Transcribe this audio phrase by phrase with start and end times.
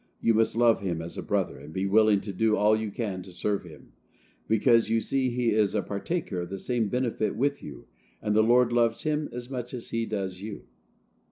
[0.19, 3.21] You must love him as a brother, and be willing to do all you can
[3.21, 3.91] to serve him;
[4.47, 7.85] because you see he is a partaker of the same benefit with you,
[8.19, 10.63] and the Lord loves him as much as he does you."